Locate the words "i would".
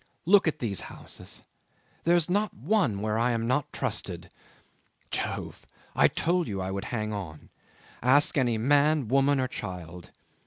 6.59-6.85